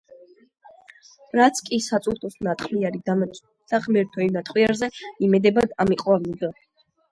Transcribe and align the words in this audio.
რაც 1.39 1.61
კი 1.67 1.79
საწურთოს 1.87 2.37
ნატყვიარი 2.47 3.03
დამაჩნდა 3.11 3.81
ღმერთო, 3.85 4.25
იმ 4.27 4.35
ნატყვიარზე 4.41 4.93
იმედებად 5.29 5.79
ამიყვავილდა. 5.87 6.55